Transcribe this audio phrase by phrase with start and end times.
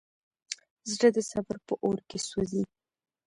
[0.91, 2.63] زړه د صبر په اور کې سوځي.